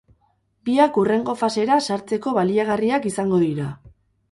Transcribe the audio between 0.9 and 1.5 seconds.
hurrengo